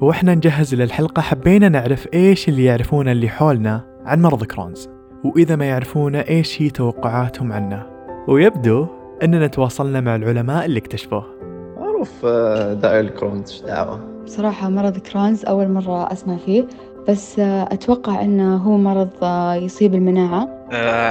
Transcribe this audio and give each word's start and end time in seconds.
وإحنا 0.00 0.34
نجهز 0.34 0.74
للحلقة 0.74 1.22
حبينا 1.22 1.68
نعرف 1.68 2.08
إيش 2.14 2.48
اللي 2.48 2.64
يعرفونه 2.64 3.12
اللي 3.12 3.28
حولنا 3.28 3.84
عن 4.04 4.22
مرض 4.22 4.44
Crohn's 4.44 4.88
وإذا 5.24 5.56
ما 5.56 5.64
يعرفونه 5.64 6.18
إيش 6.18 6.62
هي 6.62 6.70
توقعاتهم 6.70 7.52
عنه. 7.52 7.86
ويبدو 8.28 8.86
أننا 9.22 9.46
تواصلنا 9.46 10.00
مع 10.00 10.16
العلماء 10.16 10.64
اللي 10.64 10.78
اكتشفوه. 10.78 11.24
معروف 11.78 12.12
آه، 12.24 12.72
داء 12.72 13.00
ال 13.00 13.06
Crohn's 13.06 13.50
إيش 13.50 13.62
دعوة؟ 13.62 14.00
بصراحة 14.24 14.68
مرض 14.68 14.98
Crohn's 14.98 15.44
أول 15.44 15.68
مرة 15.68 16.12
أسمع 16.12 16.36
فيه 16.36 16.66
بس 17.08 17.38
أتوقع 17.38 18.22
أنه 18.22 18.56
هو 18.56 18.76
مرض 18.76 19.24
يصيب 19.62 19.94
المناعة. 19.94 20.48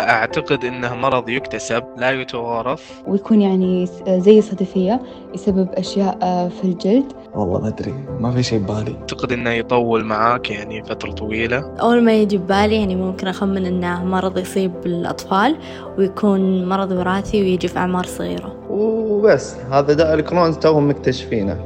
أعتقد 0.09 0.65
أنه 0.65 0.95
مرض 0.95 1.29
يكتسب 1.29 1.83
لا 1.97 2.11
يتوارث. 2.11 2.83
ويكون 3.07 3.41
يعني 3.41 3.85
زي 4.07 4.39
الصدفية 4.39 5.01
يسبب 5.33 5.69
أشياء 5.73 6.49
في 6.49 6.63
الجلد. 6.63 7.13
والله 7.35 7.59
ما 7.59 7.67
أدري. 7.67 7.93
ما 8.19 8.31
في 8.31 8.43
شيء 8.43 8.59
ببالي. 8.59 8.97
أعتقد 8.99 9.31
أنه 9.31 9.49
يطول 9.49 10.05
معاك 10.05 10.51
يعني 10.51 10.83
فترة 10.83 11.11
طويلة. 11.11 11.75
أول 11.81 12.03
ما 12.03 12.13
يجي 12.13 12.37
ببالي 12.37 12.75
يعني 12.75 12.95
ممكن 12.95 13.27
أخمن 13.27 13.65
أنه 13.65 14.05
مرض 14.05 14.37
يصيب 14.37 14.71
الأطفال 14.85 15.57
ويكون 15.97 16.69
مرض 16.69 16.91
وراثي 16.91 17.41
ويجي 17.41 17.67
في 17.67 17.77
أعمار 17.77 18.05
صغيرة. 18.05 18.55
وبس 18.69 19.55
هذا 19.71 19.93
داء 19.93 20.13
الكرونز 20.13 20.57
توهم 20.57 20.89
مكتشفينه. 20.89 21.59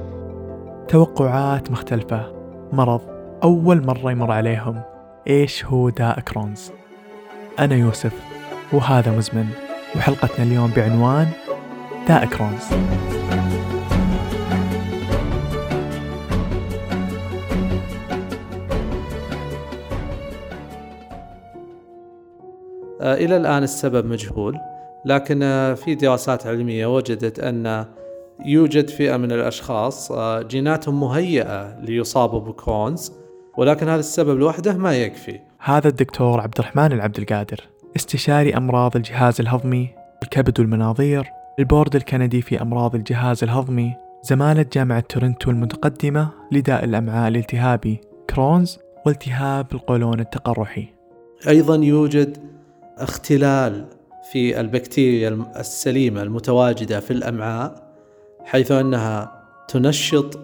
توقعات 0.87 1.71
مختلفة. 1.71 2.31
مرض. 2.73 3.01
أول 3.43 3.85
مرة 3.85 4.11
يمر 4.11 4.31
عليهم. 4.31 4.81
إيش 5.27 5.65
هو 5.65 5.89
داء 5.89 6.19
كرونز؟ 6.19 6.71
أنا 7.59 7.75
يوسف 7.75 8.13
وهذا 8.73 9.17
مزمن. 9.17 9.45
وحلقتنا 9.95 10.45
اليوم 10.45 10.71
بعنوان 10.75 11.27
داء 12.07 12.25
كرونز. 12.25 12.63
إلى 23.01 23.37
الآن 23.37 23.63
السبب 23.63 24.05
مجهول 24.05 24.57
لكن 25.05 25.39
في 25.77 25.95
دراسات 25.95 26.47
علمية 26.47 26.95
وجدت 26.95 27.39
أن 27.39 27.85
يوجد 28.45 28.89
فئة 28.89 29.17
من 29.17 29.31
الأشخاص 29.31 30.11
جيناتهم 30.41 30.99
مهيئة 30.99 31.79
ليصابوا 31.79 32.39
بكرونز 32.39 33.11
ولكن 33.57 33.89
هذا 33.89 33.99
السبب 33.99 34.39
لوحده 34.39 34.73
ما 34.73 34.97
يكفي. 34.97 35.39
هذا 35.59 35.87
الدكتور 35.87 36.41
عبد 36.41 36.59
الرحمن 36.59 36.91
العبد 36.91 37.17
القادر 37.17 37.67
استشاري 37.95 38.57
أمراض 38.57 38.95
الجهاز 38.95 39.41
الهضمي 39.41 39.89
الكبد 40.23 40.59
والمناظير 40.59 41.25
البورد 41.59 41.95
الكندي 41.95 42.41
في 42.41 42.61
أمراض 42.61 42.95
الجهاز 42.95 43.43
الهضمي 43.43 43.95
زمالة 44.23 44.65
جامعة 44.73 44.99
تورنتو 44.99 45.51
المتقدمة 45.51 46.29
لداء 46.51 46.83
الأمعاء 46.83 47.27
الالتهابي 47.27 48.01
Crohn's 48.29 48.79
والتهاب 49.05 49.65
القولون 49.73 50.19
التقرحي. 50.19 50.87
أيضا 51.47 51.75
يوجد 51.75 52.37
اختلال 52.99 53.85
في 54.31 54.59
البكتيريا 54.59 55.45
السليمة 55.55 56.21
المتواجدة 56.21 56.99
في 56.99 57.11
الأمعاء 57.11 57.93
حيث 58.45 58.71
أنها 58.71 59.43
تنشط 59.67 60.39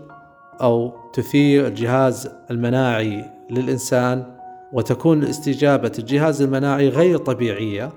أو 0.62 0.94
تثير 1.14 1.68
الجهاز 1.68 2.32
المناعي 2.52 3.26
للإنسان 3.50 4.38
وتكون 4.74 5.24
استجابة 5.24 5.92
الجهاز 6.00 6.42
المناعي 6.42 6.90
غير 6.90 7.18
طبيعية 7.18 7.92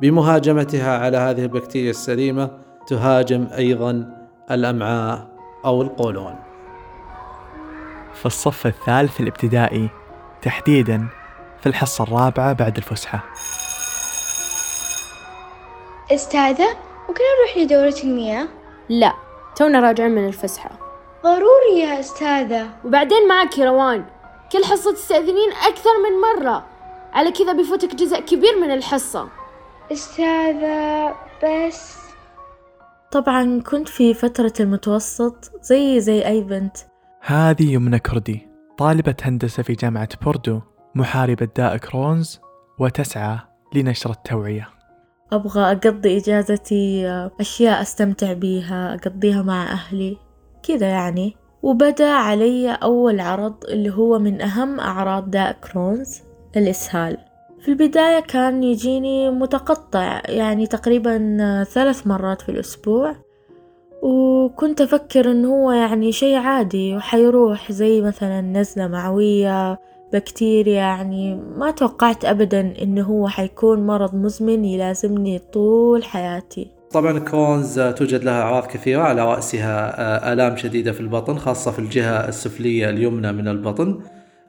بمهاجمتها 0.00 0.98
على 0.98 1.16
هذه 1.16 1.42
البكتيريا 1.42 1.90
السليمة 1.90 2.50
تهاجم 2.86 3.46
أيضا 3.56 4.06
الأمعاء 4.50 5.28
أو 5.64 5.82
القولون. 5.82 6.34
في 8.14 8.26
الصف 8.26 8.66
الثالث 8.66 9.20
الابتدائي 9.20 9.88
تحديدا 10.42 11.08
في 11.60 11.68
الحصة 11.68 12.04
الرابعة 12.04 12.52
بعد 12.52 12.76
الفسحة. 12.76 13.24
أستاذة 16.10 16.76
ممكن 17.08 17.22
أروح 17.38 17.56
لدورة 17.56 17.94
المياه؟ 18.04 18.48
لا 18.88 19.14
تونا 19.56 19.80
راجعين 19.80 20.10
من 20.10 20.28
الفسحة. 20.28 20.70
ضروري 21.24 21.80
يا 21.80 22.00
أستاذة. 22.00 22.70
وبعدين 22.84 23.28
معك 23.28 23.58
يا 23.58 23.70
روان. 23.70 24.04
كل 24.52 24.64
حصة 24.64 24.92
تستأذنين 24.92 25.52
أكثر 25.52 25.90
من 26.04 26.42
مرة. 26.42 26.66
على 27.12 27.32
كذا 27.32 27.52
بيفوتك 27.52 27.94
جزء 27.94 28.20
كبير 28.20 28.60
من 28.60 28.70
الحصة. 28.70 29.28
أستاذة 29.92 31.14
بس. 31.44 31.98
طبعا 33.10 33.62
كنت 33.70 33.88
في 33.88 34.14
فترة 34.14 34.52
المتوسط 34.60 35.50
زي 35.62 36.00
زي 36.00 36.26
أي 36.26 36.40
بنت. 36.40 36.76
هذه 37.20 37.72
يمنى 37.72 37.98
كردي 37.98 38.48
طالبة 38.78 39.16
هندسة 39.22 39.62
في 39.62 39.72
جامعة 39.72 40.08
بوردو 40.22 40.60
محاربة 40.94 41.48
داء 41.56 41.76
Crohn's 41.76 42.40
وتسعى 42.78 43.38
لنشر 43.74 44.10
التوعية. 44.10 44.79
أبغى 45.32 45.72
أقضي 45.72 46.16
إجازتي 46.16 47.06
أشياء 47.40 47.82
أستمتع 47.82 48.32
بيها 48.32 48.94
أقضيها 48.94 49.42
مع 49.42 49.72
أهلي 49.72 50.16
كذا 50.62 50.86
يعني. 50.86 51.36
وبدأ 51.62 52.10
علي 52.10 52.72
أول 52.72 53.20
عرض 53.20 53.64
اللي 53.64 53.90
هو 53.90 54.18
من 54.18 54.42
أهم 54.42 54.80
أعراض 54.80 55.30
داء 55.30 55.52
كرونز 55.52 56.20
الإسهال. 56.56 57.18
في 57.60 57.68
البداية 57.68 58.20
كان 58.20 58.62
يجيني 58.62 59.30
متقطع 59.30 60.22
يعني 60.28 60.66
تقريبا 60.66 61.36
ثلاث 61.64 62.06
مرات 62.06 62.42
في 62.42 62.48
الأسبوع. 62.48 63.16
وكنت 64.02 64.80
أفكر 64.80 65.30
إنه 65.30 65.48
هو 65.48 65.72
يعني 65.72 66.12
شي 66.12 66.36
عادي 66.36 66.96
وحيروح 66.96 67.72
زي 67.72 68.00
مثلا 68.00 68.40
نزلة 68.40 68.88
معوية 68.88 69.78
بكتيريا 70.12 70.74
يعني 70.74 71.34
ما 71.56 71.70
توقعت 71.70 72.24
أبدا 72.24 72.74
إنه 72.82 73.02
هو 73.02 73.28
حيكون 73.28 73.86
مرض 73.86 74.14
مزمن 74.14 74.64
يلازمني 74.64 75.38
طول 75.38 76.04
حياتي. 76.04 76.70
طبعا 76.90 77.18
كرونز 77.18 77.80
توجد 77.80 78.24
لها 78.24 78.42
أعراض 78.42 78.66
كثيرة 78.66 79.02
على 79.02 79.24
رأسها 79.24 80.32
آلام 80.32 80.56
شديدة 80.56 80.92
في 80.92 81.00
البطن 81.00 81.38
خاصة 81.38 81.70
في 81.70 81.78
الجهة 81.78 82.28
السفلية 82.28 82.90
اليمنى 82.90 83.32
من 83.32 83.48
البطن. 83.48 84.00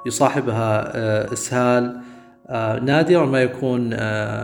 يصاحبها 0.05 0.93
إسهال 1.33 2.01
نادرا 2.81 3.25
ما 3.25 3.41
يكون 3.41 3.89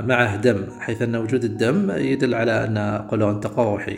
معه 0.07 0.35
دم 0.35 0.65
حيث 0.79 1.01
أن 1.01 1.15
وجود 1.15 1.43
الدم 1.43 1.91
يدل 1.91 2.35
على 2.35 2.51
أن 2.51 2.77
قولون 3.09 3.39
تقرحي. 3.39 3.97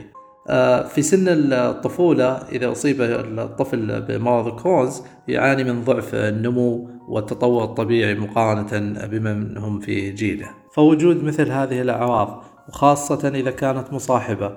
في 0.89 1.01
سن 1.01 1.27
الطفولة 1.53 2.37
إذا 2.51 2.71
أصيب 2.71 3.01
الطفل 3.01 4.01
بمرض 4.01 4.61
كرونز 4.61 5.03
يعاني 5.27 5.63
من 5.63 5.83
ضعف 5.83 6.15
النمو 6.15 6.89
والتطور 7.07 7.63
الطبيعي 7.63 8.15
مقارنة 8.15 9.05
بمن 9.05 9.57
هم 9.57 9.79
في 9.79 10.11
جيله. 10.11 10.47
فوجود 10.73 11.23
مثل 11.23 11.51
هذه 11.51 11.81
الأعراض 11.81 12.43
وخاصة 12.69 13.29
إذا 13.35 13.51
كانت 13.51 13.93
مصاحبة 13.93 14.51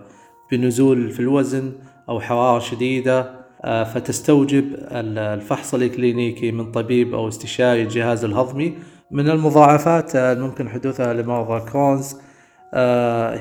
بنزول 0.53 1.11
في 1.11 1.21
الوزن 1.21 1.73
أو 2.09 2.21
حرارة 2.21 2.59
شديدة 2.59 3.43
فتستوجب 3.65 4.65
الفحص 4.93 5.75
الإكلينيكي 5.75 6.53
من 6.53 6.73
طبيب 6.73 7.15
أو 7.15 7.29
استشاري 7.29 7.83
الجهاز 7.83 8.25
الهضمي. 8.25 8.75
من 9.11 9.31
المضاعفات 9.31 10.17
الممكن 10.17 10.69
حدوثها 10.69 11.13
لمرضى 11.15 11.71
كرونز 11.71 12.17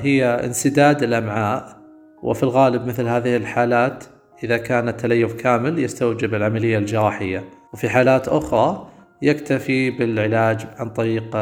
هي 0.04 0.24
انسداد 0.44 1.02
الأمعاء 1.02 1.81
وفي 2.22 2.42
الغالب 2.42 2.86
مثل 2.86 3.08
هذه 3.08 3.36
الحالات 3.36 4.04
إذا 4.44 4.56
كان 4.56 4.88
التليف 4.88 5.34
كامل 5.34 5.78
يستوجب 5.78 6.34
العملية 6.34 6.78
الجراحية. 6.78 7.44
وفي 7.72 7.88
حالات 7.88 8.28
أخرى 8.28 8.88
يكتفي 9.22 9.90
بالعلاج 9.90 10.66
عن 10.76 10.88
طريق 10.88 11.36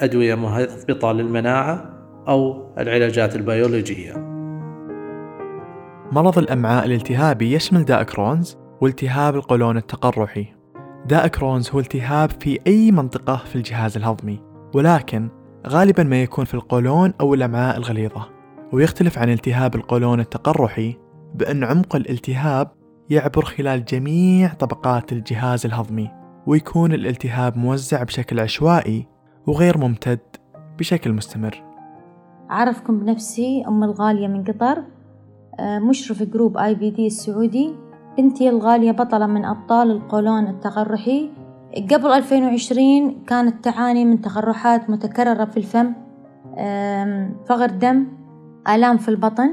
أدوية 0.00 0.34
مهبطة 0.34 1.12
للمناعة 1.12 1.90
أو 2.28 2.72
العلاجات 2.78 3.36
البيولوجية. 3.36 4.12
مرض 6.12 6.38
الأمعاء 6.38 6.84
الالتهابي 6.84 7.52
يشمل 7.52 7.84
داء 7.84 8.02
كرونز 8.02 8.56
والتهاب 8.80 9.34
القولون 9.34 9.76
التقرحي. 9.76 10.46
داء 11.06 11.26
كرونز 11.26 11.70
هو 11.70 11.78
التهاب 11.78 12.30
في 12.40 12.58
أي 12.66 12.92
منطقة 12.92 13.36
في 13.36 13.56
الجهاز 13.56 13.96
الهضمي 13.96 14.40
ولكن 14.74 15.28
غالبا 15.66 16.02
ما 16.02 16.22
يكون 16.22 16.44
في 16.44 16.54
القولون 16.54 17.12
أو 17.20 17.34
الأمعاء 17.34 17.76
الغليظة. 17.76 18.33
ويختلف 18.74 19.18
عن 19.18 19.30
التهاب 19.30 19.74
القولون 19.74 20.20
التقرحي 20.20 20.96
بأن 21.34 21.64
عمق 21.64 21.96
الالتهاب 21.96 22.70
يعبر 23.10 23.44
خلال 23.44 23.84
جميع 23.84 24.54
طبقات 24.54 25.12
الجهاز 25.12 25.66
الهضمي 25.66 26.10
ويكون 26.46 26.92
الالتهاب 26.92 27.56
موزع 27.56 28.02
بشكل 28.02 28.40
عشوائي 28.40 29.06
وغير 29.46 29.78
ممتد 29.78 30.18
بشكل 30.78 31.12
مستمر. 31.12 31.62
أعرفكم 32.50 32.98
بنفسي 32.98 33.64
أم 33.68 33.84
الغالية 33.84 34.26
من 34.26 34.44
قطر 34.44 34.82
مشرف 35.60 36.22
group 36.22 36.56
IBD 36.56 37.06
السعودي. 37.06 37.74
بنتي 38.18 38.48
الغالية 38.48 38.92
بطلة 38.92 39.26
من 39.26 39.44
أبطال 39.44 39.90
القولون 39.90 40.46
التقرحي. 40.46 41.30
قبل 41.90 42.06
2020 42.06 43.24
كانت 43.26 43.64
تعاني 43.64 44.04
من 44.04 44.20
تقرحات 44.20 44.90
متكررة 44.90 45.44
في 45.44 45.56
الفم 45.56 45.92
فقر 47.46 47.70
دم 47.70 48.23
آلام 48.68 48.96
في 48.96 49.08
البطن. 49.08 49.50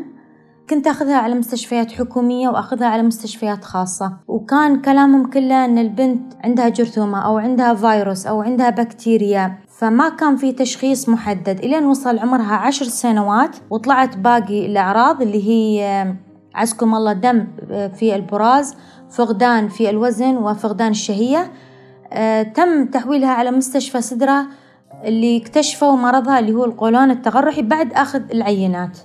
كنت 0.69 0.87
أخذها 0.87 1.17
على 1.17 1.35
مستشفيات 1.35 1.91
حكومية 1.91 2.49
وأخذها 2.49 2.87
على 2.87 3.03
مستشفيات 3.03 3.65
خاصة. 3.65 4.13
وكان 4.27 4.81
كلامهم 4.81 5.29
كله 5.29 5.65
أن 5.65 5.77
البنت 5.77 6.33
عندها 6.43 6.69
جرثومة 6.69 7.25
أو 7.25 7.37
عندها 7.37 7.73
فيروس 7.73 8.27
أو 8.27 8.41
عندها 8.41 8.69
بكتيريا. 8.69 9.57
فما 9.77 10.09
كان 10.09 10.35
في 10.35 10.51
تشخيص 10.51 11.09
محدد. 11.09 11.59
إلين 11.59 11.85
وصل 11.85 12.19
عمرها 12.19 12.55
عشر 12.55 12.85
سنوات 12.85 13.55
وطلعت 13.69 14.17
باقي 14.17 14.65
الأعراض 14.65 15.21
اللي 15.21 15.49
هي 15.49 16.07
عزكم 16.55 16.95
الله 16.95 17.13
دم 17.13 17.47
في 17.69 18.15
البراز 18.15 18.75
فقدان 19.09 19.67
في 19.67 19.89
الوزن 19.89 20.37
وفقدان 20.37 20.91
الشهية. 20.91 21.51
آه، 22.13 22.43
تم 22.43 22.85
تحويلها 22.85 23.29
على 23.29 23.51
مستشفى 23.51 24.01
سدرة 24.01 24.47
اللي 25.05 25.37
اكتشفوا 25.37 25.95
مرضها 25.95 26.39
اللي 26.39 26.53
هو 26.53 26.65
القولون 26.65 27.11
التقرحي 27.11 27.61
بعد 27.61 27.93
أخذ 27.93 28.21
العينات. 28.33 28.97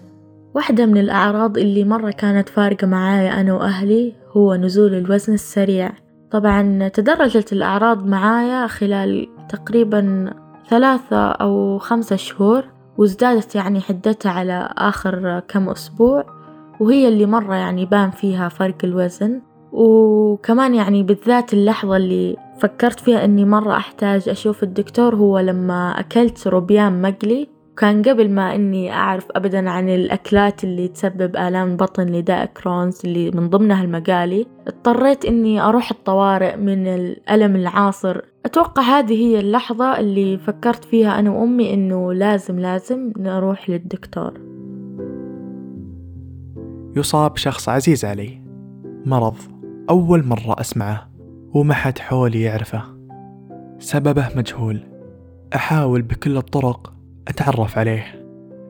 واحدة 0.54 0.86
من 0.86 0.96
الأعراض 0.96 1.58
اللي 1.58 1.84
مرة 1.84 2.10
كانت 2.10 2.48
فارقة 2.48 2.86
معايا 2.86 3.40
أنا 3.40 3.54
وأهلي 3.54 4.12
هو 4.36 4.54
نزول 4.54 4.94
الوزن 4.94 5.34
السريع. 5.34 5.92
طبعا 6.30 6.88
تدرجت 6.88 7.52
الأعراض 7.52 8.06
معايا 8.06 8.66
خلال 8.66 9.28
تقريبا 9.48 10.30
ثلاثة 10.68 11.30
أو 11.30 11.78
خمسة 11.78 12.16
شهور 12.16 12.64
وازدادت 12.98 13.54
يعني 13.54 13.80
حدتها 13.80 14.32
على 14.32 14.68
آخر 14.78 15.42
كم 15.48 15.68
أسبوع 15.68 16.24
وهي 16.80 17.08
اللي 17.08 17.26
مرة 17.26 17.54
يعني 17.54 17.86
بان 17.86 18.10
فيها 18.10 18.48
فرق 18.48 18.76
الوزن. 18.84 19.40
وكمان 19.72 20.74
يعني 20.74 21.02
بالذات 21.02 21.54
اللحظة 21.54 21.96
اللي 21.96 22.36
فكرت 22.58 23.00
فيها 23.00 23.24
إني 23.24 23.44
مرة 23.44 23.76
أحتاج 23.76 24.28
أشوف 24.28 24.62
الدكتور 24.62 25.14
هو 25.14 25.38
لما 25.38 26.00
أكلت 26.00 26.46
روبيان 26.46 27.02
مقلي. 27.02 27.56
كان 27.76 28.02
قبل 28.02 28.30
ما 28.30 28.54
إني 28.54 28.92
أعرف 28.92 29.26
أبدا 29.30 29.70
عن 29.70 29.88
الأكلات 29.88 30.64
اللي 30.64 30.88
تسبب 30.88 31.36
آلام 31.36 31.76
بطن 31.76 32.06
لداء 32.06 32.46
كرونز 32.46 33.00
اللي 33.04 33.30
من 33.30 33.48
ضمنها 33.48 33.84
المقالي 33.84 34.46
اضطريت 34.66 35.24
إني 35.24 35.60
أروح 35.60 35.90
الطوارئ 35.90 36.56
من 36.56 36.86
الألم 36.86 37.56
العاصر. 37.56 38.20
أتوقع 38.46 38.82
هذه 38.82 39.12
هي 39.12 39.40
اللحظة 39.40 39.98
اللي 39.98 40.38
فكرت 40.38 40.84
فيها 40.84 41.18
أنا 41.18 41.30
وأمي 41.30 41.74
إنه 41.74 42.12
لازم 42.12 42.58
لازم 42.58 43.12
نروح 43.18 43.70
للدكتور. 43.70 44.32
يصاب 46.96 47.36
شخص 47.36 47.68
عزيز 47.68 48.04
علي. 48.04 48.42
مرض 49.06 49.36
أول 49.90 50.24
مرة 50.26 50.60
أسمعه. 50.60 51.15
وما 51.54 51.74
حد 51.74 51.98
حولي 51.98 52.42
يعرفه. 52.42 52.82
سببه 53.78 54.28
مجهول. 54.36 54.80
أحاول 55.54 56.02
بكل 56.02 56.36
الطرق 56.36 56.92
أتعرف 57.28 57.78
عليه. 57.78 58.26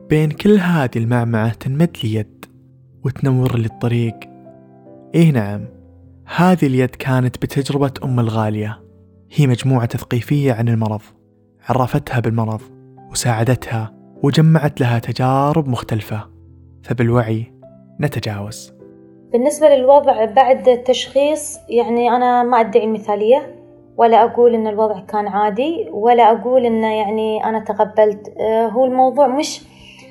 بين 0.09 0.31
كل 0.31 0.57
هذه 0.59 0.97
المعمعة 0.97 1.53
تنمد 1.53 1.97
لي 2.03 2.13
يد 2.13 2.45
وتنور 3.03 3.57
لي 3.57 3.65
الطريق. 3.65 4.19
إيه 5.15 5.31
نعم 5.31 5.65
هذه 6.35 6.65
اليد 6.65 6.89
كانت 6.89 7.37
بتجربة 7.37 7.93
أم 8.03 8.19
الغالية. 8.19 8.81
هي 9.31 9.47
مجموعة 9.47 9.85
تثقيفية 9.85 10.53
عن 10.53 10.69
المرض. 10.69 11.01
عرفتها 11.69 12.19
بالمرض 12.19 12.61
وساعدتها 13.11 13.93
وجمعت 14.23 14.81
لها 14.81 14.99
تجارب 14.99 15.67
مختلفة. 15.67 16.29
فبالوعي 16.83 17.53
نتجاوز. 18.01 18.76
بالنسبة 19.31 19.75
للوضع 19.75 20.25
بعد 20.25 20.69
التشخيص 20.69 21.59
يعني 21.69 22.15
أنا 22.15 22.43
ما 22.43 22.59
أدعي 22.59 22.83
المثالية 22.83 23.55
ولا 23.97 24.23
أقول 24.23 24.55
إن 24.55 24.67
الوضع 24.67 24.99
كان 24.99 25.27
عادي 25.27 25.89
ولا 25.91 26.31
أقول 26.31 26.65
إنه 26.65 26.93
يعني 26.93 27.43
أنا 27.43 27.59
تقبلت. 27.59 28.33
آه، 28.39 28.67
هو 28.67 28.85
الموضوع 28.85 29.27
مش 29.27 29.61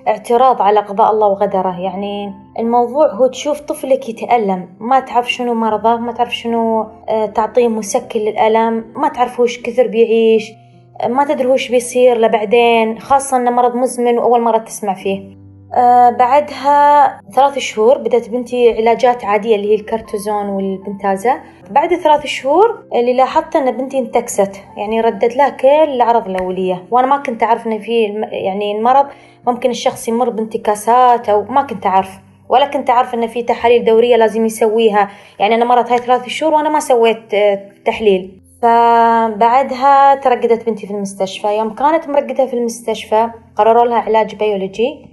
اعتراض 0.09 0.63
على 0.63 0.81
قضاء 0.81 1.11
الله 1.11 1.27
وقدره. 1.27 1.81
يعني 1.81 2.33
الموضوع 2.59 3.15
هو 3.15 3.27
تشوف 3.27 3.61
طفلك 3.61 4.09
يتألم 4.09 4.69
ما 4.81 5.01
تعرف 5.01 5.33
شنو 5.33 5.55
مرضه 5.55 5.97
ما 5.97 6.13
تعرف 6.13 6.35
شنو 6.35 6.87
آه، 7.09 7.27
تعطيه 7.27 7.69
مسكن 7.69 8.21
للألم 8.21 8.85
ما 8.97 9.09
تعرف 9.09 9.41
وش 9.41 9.63
كثر 9.63 9.87
بيعيش 9.87 10.53
آه، 11.01 11.09
ما 11.09 11.25
تدري 11.25 11.47
وش 11.47 11.69
بيصير 11.69 12.19
لبعدين 12.19 12.99
خاصة 12.99 13.37
إنه 13.37 13.51
مرض 13.51 13.77
مزمن 13.77 14.19
وأول 14.19 14.41
مرة 14.41 14.59
تسمع 14.59 14.95
فيه. 14.95 15.46
آه 15.75 16.11
بعدها 16.11 17.21
ثلاث 17.35 17.59
شهور 17.59 17.99
بدأت 17.99 18.29
بنتي 18.29 18.73
علاجات 18.73 19.25
عادية 19.25 19.57
اللي 19.57 19.71
هي 19.71 19.75
الكرتوزون 19.75 20.49
والبنتازا 20.49 21.41
بعد 21.71 21.95
ثلاث 21.95 22.27
شهور 22.27 22.85
اللي 22.95 23.13
لاحظت 23.15 23.57
أن 23.57 23.71
بنتي 23.71 23.99
انتكست 23.99 24.53
يعني 24.77 25.01
ردت 25.01 25.37
لها 25.37 25.49
كل 25.49 25.69
الأعراض 25.69 26.29
الأولية. 26.29 26.85
وأنا 26.91 27.07
ما 27.07 27.17
كنت 27.17 27.43
أعرف 27.43 27.67
أن 27.67 27.79
في 27.79 28.03
يعني 28.33 28.79
المرض 28.79 29.07
ممكن 29.47 29.71
الشخص 29.71 30.09
يمر 30.09 30.31
بانتكاسات 30.31 31.29
أو 31.29 31.45
ما 31.45 31.63
كنت 31.63 31.87
أعرف. 31.87 32.11
ولا 32.49 32.67
كنت 32.67 32.91
أعرف 32.91 33.15
أن 33.15 33.27
في 33.27 33.43
تحاليل 33.43 33.85
دورية 33.85 34.17
لازم 34.17 34.45
يسويها. 34.47 35.11
يعني 35.39 35.55
أنا 35.55 35.65
مرت 35.65 35.91
هاي 35.91 35.99
ثلاث 35.99 36.29
شهور 36.29 36.55
وأنا 36.55 36.69
ما 36.69 36.81
سويت 36.81 37.35
آه، 37.35 37.61
تحليل. 37.85 38.41
فبعدها 38.63 40.15
ترقدت 40.15 40.67
بنتي 40.67 40.87
في 40.87 40.93
المستشفى. 40.93 41.59
يوم 41.59 41.75
كانت 41.75 42.09
مرقدة 42.09 42.47
في 42.47 42.55
المستشفى 42.55 43.31
قرروا 43.57 43.85
لها 43.85 43.99
علاج 43.99 44.35
بيولوجي. 44.35 45.06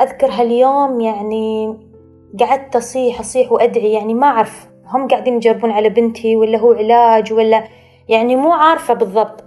أذكر 0.00 0.30
هاليوم 0.30 1.00
يعني 1.00 1.76
قعدت 2.40 2.76
أصيح 2.76 3.20
أصيح 3.20 3.52
وأدعي 3.52 3.92
يعني 3.92 4.14
ما 4.14 4.26
أعرف 4.26 4.68
هم 4.86 5.08
قاعدين 5.08 5.36
يجربون 5.36 5.70
على 5.70 5.88
بنتي 5.88 6.36
ولا 6.36 6.58
هو 6.58 6.72
علاج 6.72 7.32
ولا 7.32 7.64
يعني 8.08 8.36
مو 8.36 8.52
عارفة 8.52 8.94
بالضبط. 8.94 9.44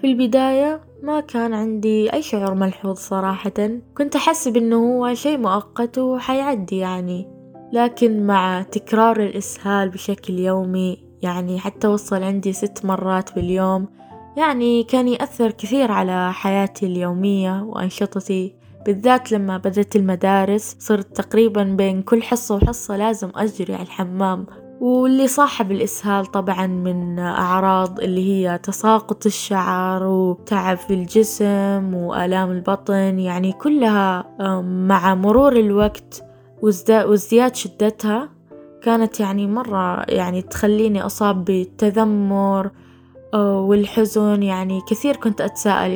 في 0.00 0.06
البداية 0.06 0.80
ما 1.02 1.20
كان 1.20 1.54
عندي 1.54 2.12
أي 2.12 2.22
شعور 2.22 2.54
ملحوظ 2.54 2.96
صراحة. 2.96 3.70
كنت 3.98 4.16
أحسب 4.16 4.56
إنه 4.56 4.76
هو 4.76 5.14
شيء 5.14 5.38
مؤقت 5.38 5.98
وحيعدي 5.98 6.78
يعني. 6.78 7.28
لكن 7.72 8.26
مع 8.26 8.62
تكرار 8.62 9.20
الإسهال 9.20 9.88
بشكل 9.88 10.38
يومي 10.38 10.98
يعني 11.22 11.58
حتى 11.58 11.88
وصل 11.88 12.22
عندي 12.22 12.52
ست 12.52 12.84
مرات 12.84 13.34
باليوم 13.34 13.88
يعني 14.36 14.82
كان 14.82 15.08
يأثر 15.08 15.50
كثير 15.50 15.92
على 15.92 16.32
حياتي 16.32 16.86
اليومية 16.86 17.62
وأنشطتي. 17.62 18.61
بالذات 18.86 19.32
لما 19.32 19.58
بدأت 19.58 19.96
المدارس 19.96 20.76
صرت 20.78 21.16
تقريبا 21.16 21.62
بين 21.62 22.02
كل 22.02 22.22
حصة 22.22 22.54
وحصة 22.54 22.96
لازم 22.96 23.30
أجري 23.34 23.74
على 23.74 23.82
الحمام. 23.82 24.46
واللي 24.80 25.28
صاحب 25.28 25.72
الإسهال 25.72 26.26
طبعا 26.26 26.66
من 26.66 27.18
أعراض 27.18 28.00
اللي 28.00 28.32
هي 28.32 28.58
تساقط 28.58 29.26
الشعر 29.26 30.06
وتعب 30.06 30.76
في 30.76 30.94
الجسم 30.94 31.94
وآلام 31.94 32.50
البطن 32.50 33.18
يعني 33.18 33.52
كلها 33.52 34.24
مع 34.62 35.14
مرور 35.14 35.52
الوقت 35.52 36.24
وازدياد 36.62 37.54
شدتها 37.54 38.28
كانت 38.82 39.20
يعني 39.20 39.46
مرة 39.46 40.02
يعني 40.08 40.42
تخليني 40.42 41.06
أصاب 41.06 41.44
بالتذمر 41.44 42.70
والحزن. 43.34 44.42
يعني 44.42 44.80
كثير 44.88 45.16
كنت 45.16 45.40
أتساءل 45.40 45.90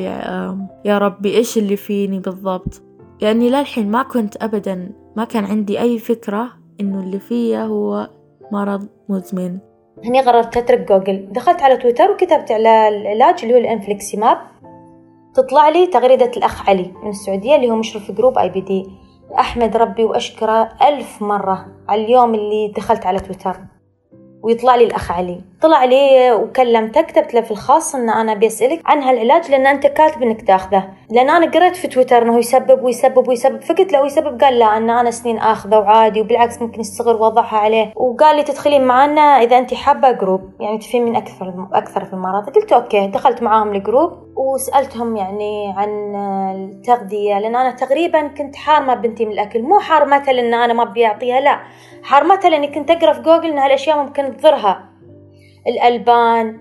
يا 0.85 0.97
ربي 0.97 1.35
إيش 1.35 1.57
اللي 1.57 1.75
فيني 1.75 2.19
بالضبط. 2.19 2.81
لأني 3.21 3.49
للحين 3.49 3.91
ما 3.91 4.03
كنت 4.03 4.43
أبدا 4.43 4.91
ما 5.15 5.25
كان 5.25 5.45
عندي 5.45 5.81
أي 5.81 5.99
فكرة 5.99 6.49
إنه 6.81 6.99
اللي 6.99 7.19
فيا 7.19 7.63
هو 7.63 8.09
مرض 8.51 8.87
مزمن. 9.09 9.57
هني 10.05 10.21
قررت 10.21 10.57
أترك 10.57 10.87
جوجل. 10.91 11.27
دخلت 11.31 11.61
على 11.61 11.77
تويتر 11.77 12.11
وكتبت 12.11 12.51
على 12.51 12.87
العلاج 12.87 13.39
اللي 13.43 13.53
هو 13.53 13.57
ال 13.57 13.64
infliximab. 13.64 14.37
تطلع 15.33 15.69
لي 15.69 15.87
تغريدة 15.87 16.31
الأخ 16.37 16.69
علي 16.69 16.91
من 17.03 17.09
السعودية 17.09 17.55
اللي 17.55 17.71
هو 17.71 17.75
مشرف 17.75 18.11
جروب 18.11 18.37
IBD. 18.37 18.85
أحمد 19.39 19.77
ربي 19.77 20.03
وأشكره 20.03 20.69
ألف 20.87 21.21
مرة 21.21 21.65
على 21.87 22.05
اليوم 22.05 22.35
اللي 22.35 22.73
دخلت 22.75 23.05
على 23.05 23.19
تويتر. 23.19 23.57
ويطلع 24.43 24.75
لي 24.75 24.83
الأخ 24.83 25.11
علي. 25.11 25.41
طلع 25.61 25.83
لي 25.83 26.31
وكلمته 26.31 27.01
كتبت 27.01 27.33
له 27.33 27.41
في 27.41 27.51
الخاص 27.51 27.95
إن 27.95 28.09
أنا 28.09 28.33
بسألك 28.33 28.81
عن 28.85 29.03
هالعلاج 29.03 29.51
لأن 29.51 29.67
أنت 29.67 29.87
كاتب 29.87 30.23
إنك 30.23 30.41
تاخذه. 30.41 30.83
لأن 31.11 31.29
أنا 31.29 31.51
قريت 31.51 31.75
في 31.75 31.87
تويتر 31.87 32.21
إنه 32.21 32.37
يسبب 32.37 32.83
ويسبب 32.83 33.27
ويسبب. 33.27 33.61
فقلت 33.61 33.93
له 33.93 34.05
يسبب 34.05 34.41
قال 34.43 34.59
لا 34.59 34.77
إن 34.77 34.89
أنا 34.89 35.11
سنين 35.11 35.37
آخذه 35.37 35.79
وعادي 35.79 36.21
وبالعكس 36.21 36.61
ممكن 36.61 36.79
يستقر 36.79 37.15
وضعها 37.15 37.57
عليه. 37.57 37.93
وقال 37.95 38.35
لي 38.35 38.43
تدخلين 38.43 38.85
معنا 38.85 39.21
إذا 39.21 39.57
أنت 39.57 39.73
حابة 39.73 40.11
جروب 40.11 40.41
يعني 40.59 40.77
تفهمين 40.77 41.15
أكثر 41.15 41.67
أكثر 41.73 42.05
في 42.05 42.13
المرض. 42.13 42.49
قلت 42.49 42.73
okay 42.73 43.07
دخلت 43.07 43.43
معاهم 43.43 43.75
الجروب 43.75 44.26
وسألتهم 44.37 45.17
يعني 45.17 45.73
عن 45.77 46.15
التغذية 46.55 47.39
لأن 47.39 47.55
أنا 47.55 47.71
تقريبا 47.71 48.27
كنت 48.27 48.55
حارمة 48.55 48.93
بنتي 48.93 49.25
من 49.25 49.31
الأكل. 49.31 49.61
مو 49.61 49.79
حارمتها 49.79 50.33
لأن 50.33 50.53
أنا 50.53 50.73
ما 50.73 50.83
أبي 50.83 51.05
أعطيها 51.05 51.39
لا. 51.39 51.59
حارمتها 52.03 52.49
لأني 52.49 52.67
كنت 52.67 52.91
أقرأ 52.91 53.13
في 53.13 53.21
جوجل 53.21 53.49
ان 53.49 53.57
هالاشياء 53.57 53.97
ممكن 53.97 54.37
تضرها. 54.37 54.89
الألبان 55.67 56.59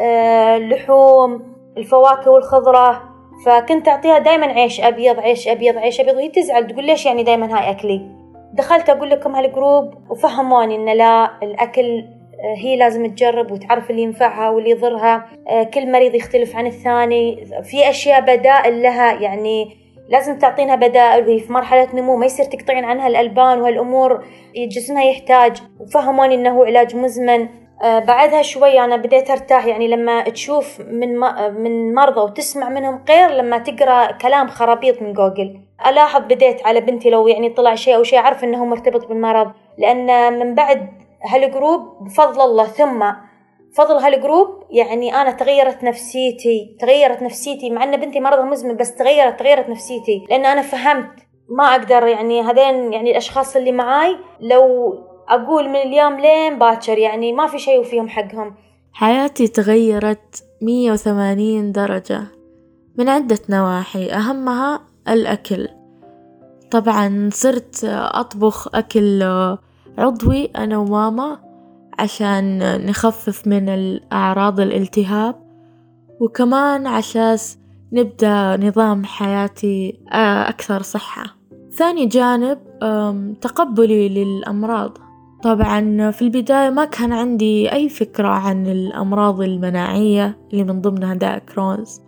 آه، 0.00 0.56
اللحوم 0.56 1.42
الفواكه 1.76 2.30
والخضرة. 2.30 3.02
فكنت 3.46 3.88
أعطيها 3.88 4.18
دايما 4.18 4.46
عيش 4.46 4.80
أبيض 4.80 5.20
عيش 5.20 5.48
أبيض 5.48 5.76
عيش 5.78 6.00
أبيض. 6.00 6.14
وهي 6.14 6.28
تزعل 6.28 6.66
تقول 6.66 6.84
ليش 6.84 7.06
يعني 7.06 7.22
دايما 7.22 7.58
هاي 7.58 7.70
أكلي؟ 7.70 8.16
دخلت 8.52 8.90
أقول 8.90 9.10
لكم 9.10 9.36
هالجروب 9.36 9.94
وفهموني 10.10 10.76
إن 10.76 10.96
لا 10.98 11.42
الأكل 11.42 12.04
هي 12.56 12.76
لازم 12.76 13.06
تجرب 13.06 13.52
وتعرف 13.52 13.90
اللي 13.90 14.02
ينفعها 14.02 14.50
واللي 14.50 14.70
يضرها. 14.70 15.26
آه، 15.48 15.62
كل 15.62 15.92
مريض 15.92 16.14
يختلف 16.14 16.56
عن 16.56 16.66
الثاني. 16.66 17.46
في 17.62 17.90
أشياء 17.90 18.20
بدائل 18.20 18.82
لها 18.82 19.12
يعني 19.12 19.76
لازم 20.08 20.38
تعطينها 20.38 20.74
بدائل 20.74 21.28
وهي 21.28 21.38
في 21.38 21.52
مرحلة 21.52 21.88
نمو 21.94 22.16
ما 22.16 22.26
يصير 22.26 22.44
تقطعين 22.44 22.84
عنها 22.84 23.06
الألبان 23.06 23.60
وهالأمور 23.60 24.24
جسمها 24.56 25.04
يحتاج. 25.04 25.62
وفهموني 25.80 26.50
هو 26.50 26.64
علاج 26.64 26.96
مزمن. 26.96 27.48
آه 27.82 27.98
بعدها 27.98 28.42
شوي 28.42 28.80
أنا 28.80 28.96
بديت 28.96 29.30
أرتاح 29.30 29.66
يعني 29.66 29.88
لما 29.88 30.22
تشوف 30.22 30.80
من 30.80 31.18
من 31.54 31.94
مرضى 31.94 32.20
وتسمع 32.20 32.68
منهم 32.68 33.04
غير 33.08 33.30
لما 33.30 33.58
تقرأ 33.58 34.12
كلام 34.12 34.48
خرابيط 34.48 35.02
من 35.02 35.12
جوجل. 35.12 35.60
ألاحظ 35.86 36.22
بديت 36.22 36.66
على 36.66 36.80
بنتي 36.80 37.10
لو 37.10 37.28
يعني 37.28 37.48
طلع 37.48 37.74
شيء 37.74 37.96
أو 37.96 38.02
شيء 38.02 38.18
أعرف 38.18 38.44
إنه 38.44 38.64
مرتبط 38.64 39.06
بالمرض. 39.08 39.52
لأن 39.78 40.38
من 40.38 40.54
بعد 40.54 40.88
هالجروب 41.26 41.80
بفضل 42.00 42.40
الله. 42.40 42.66
ثم 42.66 43.04
فضل 43.76 43.96
هالجروب 43.96 44.48
يعني 44.70 45.14
أنا 45.14 45.30
تغيرت 45.30 45.84
نفسيتي 45.84 46.76
تغيرت 46.80 47.22
نفسيتي 47.22 47.70
مع 47.70 47.84
أن 47.84 47.96
بنتي 47.96 48.20
مرضها 48.20 48.44
مزمن 48.44 48.76
بس 48.76 48.94
تغيرت 48.94 49.38
تغيرت 49.38 49.68
نفسيتي. 49.68 50.26
لأن 50.30 50.46
أنا 50.46 50.62
فهمت 50.62 51.12
ما 51.48 51.64
أقدر 51.64 52.06
يعني 52.06 52.42
هذين 52.42 52.92
يعني 52.92 53.10
الأشخاص 53.10 53.56
اللي 53.56 53.72
معاي 53.72 54.16
لو 54.40 54.94
أقول 55.28 55.68
من 55.68 55.76
اليوم 55.76 56.20
لين 56.20 56.58
باكر 56.58 56.98
يعني 56.98 57.32
ما 57.32 57.46
في 57.46 57.58
شيء 57.58 57.80
وفيهم 57.80 58.08
حقهم. 58.08 58.54
حياتي 58.92 59.48
تغيرت 59.48 60.44
مية 60.62 60.92
وثمانين 60.92 61.72
درجة 61.72 62.22
من 62.98 63.08
عدة 63.08 63.38
نواحي. 63.48 64.10
أهمها 64.12 64.80
الأكل. 65.08 65.68
طبعا 66.70 67.30
صرت 67.32 67.84
أطبخ 67.94 68.68
أكل 68.74 69.22
عضوي 69.98 70.44
أنا 70.44 70.78
وماما 70.78 71.38
عشان 71.98 72.58
نخفف 72.86 73.46
من 73.46 73.68
الأعراض 73.68 74.60
الالتهاب 74.60 75.34
وكمان 76.20 76.86
عشاس 76.86 77.58
نبدأ 77.92 78.56
نظام 78.56 79.04
حياتي 79.04 80.00
أكثر 80.48 80.82
صحة. 80.82 81.36
ثاني 81.72 82.06
جانب 82.06 82.58
تقبلي 83.40 84.08
للأمراض. 84.08 84.98
طبعا 85.42 86.10
في 86.10 86.22
البداية 86.22 86.70
ما 86.70 86.84
كان 86.84 87.12
عندي 87.12 87.72
أي 87.72 87.88
فكرة 87.88 88.28
عن 88.28 88.66
الأمراض 88.66 89.40
المناعية 89.40 90.38
اللي 90.52 90.64
من 90.64 90.80
ضمنها 90.80 91.14
داء 91.14 91.38
كرونز 91.38 92.00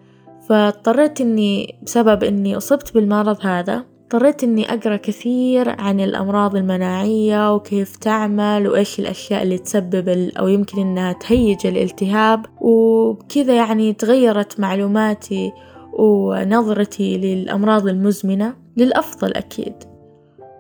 فاضطريت 0.49 1.21
إني 1.21 1.78
بسبب 1.83 2.25
إني 2.25 2.57
أصبت 2.57 2.95
بالمرض 2.95 3.37
هذا 3.47 3.85
اضطريت 4.09 4.45
إني 4.45 4.73
أقرأ 4.75 4.97
كثير 4.97 5.81
عن 5.81 6.00
الأمراض 6.00 6.57
المناعية 6.57 7.55
وكيف 7.55 7.97
تعمل 7.97 8.69
وإيش 8.69 8.99
الأشياء 8.99 9.43
اللي 9.43 9.59
تسبب 9.59 10.09
أو 10.38 10.49
يمكن 10.49 10.81
إنها 10.81 11.12
تهيج 11.12 11.67
الالتهاب. 11.67 12.47
وبكذا 12.61 13.57
يعني 13.57 13.93
تغيرت 13.93 14.61
معلوماتي 14.61 15.53
ونظرتي 15.93 17.19
للأمراض 17.19 17.88
المزمنة 17.88 18.55
للأفضل 18.77 19.33
أكيد. 19.33 19.75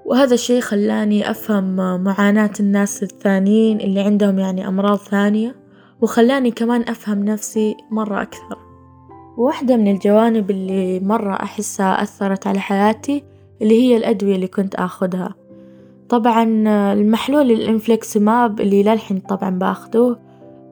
وهذا 0.06 0.34
الشي 0.34 0.60
خلاني 0.60 1.30
أفهم 1.30 1.76
معاناة 2.04 2.52
الناس 2.60 3.02
الثانيين 3.02 3.80
اللي 3.80 4.00
عندهم 4.00 4.38
يعني 4.38 4.68
أمراض 4.68 4.98
ثانية 4.98 5.56
وخلاني 6.00 6.50
كمان 6.50 6.84
أفهم 6.88 7.24
نفسي 7.24 7.76
مرة 7.90 8.22
أكثر. 8.22 8.58
واحدة 9.38 9.76
من 9.76 9.88
الجوانب 9.88 10.50
اللي 10.50 11.00
مرة 11.00 11.34
أحسها 11.34 12.02
أثرت 12.02 12.46
على 12.46 12.60
حياتي 12.60 13.27
اللي 13.62 13.82
هي 13.82 13.96
الأدوية 13.96 14.34
اللي 14.34 14.46
كنت 14.46 14.74
آخذها. 14.74 15.34
طبعا 16.08 16.44
المحلول 16.92 17.50
الإنفليكسماب 17.50 18.60
اللي 18.60 18.82
للحين 18.82 19.18
طبعا 19.18 19.50
باخده 19.50 20.18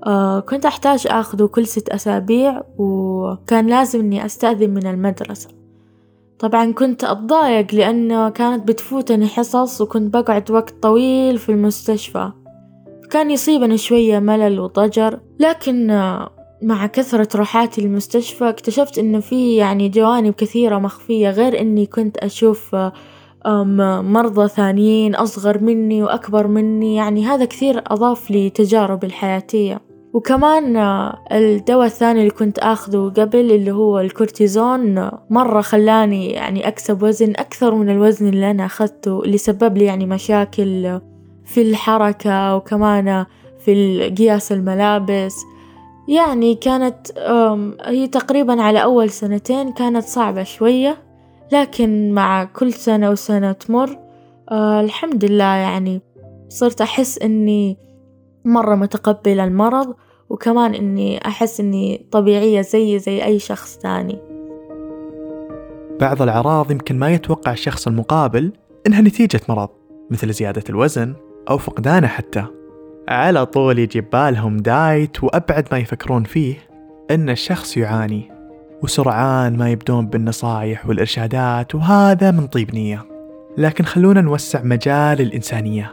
آه 0.06 0.40
كنت 0.40 0.66
أحتاج 0.66 1.06
أخذه 1.10 1.46
كل 1.46 1.66
ست 1.66 1.88
أسابيع 1.88 2.62
وكان 2.78 3.66
لازم 3.66 4.00
إني 4.00 4.24
أستأذن 4.26 4.70
من 4.70 4.86
المدرسة. 4.86 5.48
طبعا 6.38 6.72
كنت 6.72 7.04
أتضايق 7.04 7.74
لأنه 7.74 8.28
كانت 8.28 8.68
بتفوتني 8.68 9.26
حصص 9.26 9.80
وكنت 9.80 10.14
بقعد 10.14 10.50
وقت 10.50 10.74
طويل 10.82 11.38
في 11.38 11.48
المستشفى. 11.52 12.30
كان 13.10 13.30
يصيبني 13.30 13.78
شوية 13.78 14.18
ملل 14.18 14.60
وضجر 14.60 15.20
لكن 15.38 15.90
مع 16.66 16.86
كثرة 16.86 17.28
روحاتي 17.36 17.80
للمستشفى 17.80 18.48
اكتشفت 18.48 18.98
إنه 18.98 19.20
في 19.20 19.56
يعني 19.56 19.88
جوانب 19.88 20.34
كثيرة 20.34 20.78
مخفية 20.78 21.30
غير 21.30 21.60
إني 21.60 21.86
كنت 21.86 22.16
أشوف 22.16 22.76
مرضى 23.46 24.48
ثانيين 24.48 25.14
أصغر 25.14 25.62
مني 25.62 26.02
وأكبر 26.02 26.46
مني 26.46 26.96
يعني 26.96 27.26
هذا 27.26 27.44
كثير 27.44 27.82
أضاف 27.86 28.30
لي 28.30 28.50
تجاربي 28.50 29.06
الحياتية. 29.06 29.80
وكمان 30.12 30.76
الدواء 31.32 31.86
الثاني 31.86 32.20
اللي 32.20 32.30
كنت 32.30 32.58
أخذه 32.58 33.12
قبل 33.16 33.52
اللي 33.52 33.70
هو 33.70 34.00
الكورتيزون 34.00 35.10
مرة 35.30 35.60
خلاني 35.60 36.30
يعني 36.30 36.68
أكسب 36.68 37.02
وزن 37.02 37.30
أكثر 37.30 37.74
من 37.74 37.90
الوزن 37.90 38.28
اللي 38.28 38.50
أنا 38.50 38.66
أخذته 38.66 39.22
اللي 39.24 39.38
سبب 39.38 39.78
لي 39.78 39.84
يعني 39.84 40.06
مشاكل 40.06 41.00
في 41.44 41.62
الحركة 41.62 42.56
وكمان 42.56 43.26
في 43.58 44.00
قياس 44.18 44.52
الملابس. 44.52 45.36
يعني 46.08 46.54
كانت 46.54 47.18
هي 47.84 48.08
تقريبا 48.08 48.62
على 48.62 48.82
أول 48.82 49.10
سنتين 49.10 49.72
كانت 49.72 50.04
صعبة 50.04 50.42
شوية 50.42 50.98
لكن 51.52 52.12
مع 52.12 52.44
كل 52.44 52.72
سنة 52.72 53.10
وسنة 53.10 53.52
تمر 53.52 53.98
أه 54.50 54.80
الحمد 54.80 55.24
لله 55.24 55.44
يعني 55.44 56.02
صرت 56.48 56.80
أحس 56.80 57.18
إني 57.18 57.78
مرة 58.44 58.74
متقبلة 58.74 59.44
المرض 59.44 59.94
وكمان 60.30 60.74
إني 60.74 61.26
أحس 61.26 61.60
إني 61.60 62.06
طبيعية 62.10 62.60
زي 62.60 62.98
زي 62.98 63.24
أي 63.24 63.38
شخص 63.38 63.76
تاني 63.76 64.18
بعض 66.00 66.22
الأعراض 66.22 66.70
يمكن 66.70 66.98
ما 66.98 67.10
يتوقع 67.14 67.52
الشخص 67.52 67.86
المقابل 67.86 68.52
إنها 68.86 69.00
نتيجة 69.00 69.40
مرض 69.48 69.68
مثل 70.10 70.32
زيادة 70.32 70.62
الوزن 70.70 71.14
أو 71.50 71.58
فقدانه 71.58 72.06
حتى. 72.06 72.55
على 73.08 73.46
طول 73.46 73.78
يجي 73.78 74.00
بالهم 74.00 74.56
دايت 74.56 75.24
وأبعد 75.24 75.68
ما 75.72 75.78
يفكرون 75.78 76.24
فيه 76.24 76.58
أن 77.10 77.30
الشخص 77.30 77.76
يعاني 77.76 78.32
وسرعان 78.82 79.56
ما 79.56 79.70
يبدون 79.70 80.06
بالنصايح 80.06 80.86
والإرشادات 80.86 81.74
وهذا 81.74 82.30
من 82.30 82.46
طيب 82.46 82.74
نية. 82.74 83.06
لكن 83.58 83.84
خلونا 83.84 84.20
نوسع 84.20 84.62
مجال 84.62 85.20
الإنسانية 85.20 85.92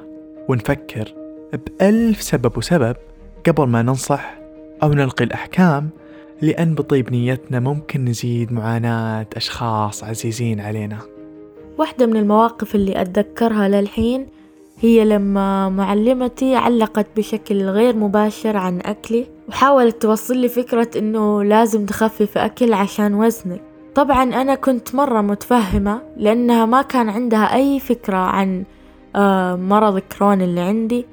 ونفكر 0.50 1.14
بألف 1.54 2.22
سبب 2.22 2.58
وسبب 2.58 2.96
قبل 3.48 3.68
ما 3.68 3.82
ننصح 3.82 4.36
أو 4.84 4.94
نلقي 4.94 5.26
الأحكام 5.26 5.90
لأن 6.42 6.76
بطيب 6.76 7.12
نيتنا 7.12 7.60
ممكن 7.60 8.06
نزيد 8.06 8.54
معاناة 8.54 9.28
أشخاص 9.36 10.04
عزيزين 10.04 10.60
علينا. 10.60 11.00
واحدة 11.78 12.06
من 12.06 12.18
المواقف 12.18 12.76
اللي 12.76 13.02
أتذكرها 13.02 13.68
للحين 13.68 14.28
هي 14.80 15.06
لما 15.06 15.70
معلمتي 15.70 16.56
علقت 16.56 17.08
بشكل 17.18 17.64
غير 17.64 17.96
مباشر 17.96 18.58
عن 18.58 18.80
أكلي 18.80 19.28
وحاولت 19.50 20.02
توصل 20.02 20.38
لي 20.38 20.50
فكرة 20.50 20.90
إنه 20.98 21.44
لازم 21.44 21.86
تخفف 21.86 22.38
أكل 22.38 22.74
عشان 22.74 23.14
وزنك. 23.14 23.62
طبعا 23.96 24.24
أنا 24.24 24.56
كنت 24.56 24.96
مرة 24.96 25.22
متفهمة 25.22 26.02
لأنها 26.18 26.66
ما 26.66 26.82
كان 26.82 27.10
عندها 27.10 27.56
أي 27.56 27.80
فكرة 27.80 28.18
عن 28.18 28.64
آه، 29.16 29.56
مرض 29.56 30.00
كرون 30.00 30.42
اللي 30.42 30.62
عندي 30.62 31.06